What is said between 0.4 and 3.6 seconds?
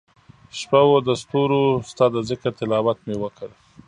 شپه وه دستورو ستا دذکرتلاوت مي وکړ